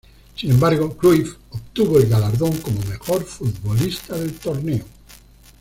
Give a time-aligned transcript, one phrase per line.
[0.35, 4.83] Sin embargo, Cruyff obtuvo el galardón como mejor futbolista del torneo.